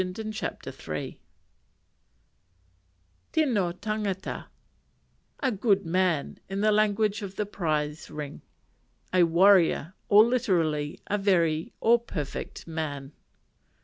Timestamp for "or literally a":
10.09-11.19